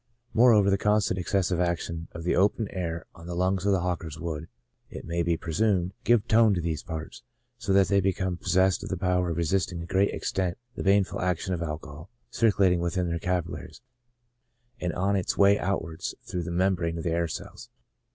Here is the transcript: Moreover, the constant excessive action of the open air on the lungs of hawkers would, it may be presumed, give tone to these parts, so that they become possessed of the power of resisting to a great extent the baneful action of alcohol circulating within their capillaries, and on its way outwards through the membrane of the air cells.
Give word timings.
Moreover, 0.33 0.71
the 0.71 0.79
constant 0.79 1.19
excessive 1.19 1.59
action 1.59 2.07
of 2.13 2.23
the 2.23 2.35
open 2.35 2.67
air 2.69 3.05
on 3.13 3.27
the 3.27 3.35
lungs 3.35 3.67
of 3.67 3.79
hawkers 3.79 4.19
would, 4.19 4.47
it 4.89 5.05
may 5.05 5.21
be 5.21 5.37
presumed, 5.37 5.93
give 6.03 6.27
tone 6.27 6.55
to 6.55 6.59
these 6.59 6.81
parts, 6.81 7.21
so 7.59 7.71
that 7.73 7.87
they 7.87 7.99
become 8.01 8.35
possessed 8.35 8.81
of 8.81 8.89
the 8.89 8.97
power 8.97 9.29
of 9.29 9.37
resisting 9.37 9.77
to 9.77 9.83
a 9.83 9.87
great 9.87 10.11
extent 10.11 10.57
the 10.75 10.81
baneful 10.81 11.21
action 11.21 11.53
of 11.53 11.61
alcohol 11.61 12.09
circulating 12.31 12.79
within 12.79 13.09
their 13.09 13.19
capillaries, 13.19 13.81
and 14.79 14.91
on 14.93 15.15
its 15.15 15.37
way 15.37 15.59
outwards 15.59 16.15
through 16.23 16.41
the 16.41 16.49
membrane 16.51 16.97
of 16.97 17.03
the 17.03 17.11
air 17.11 17.27
cells. 17.27 17.69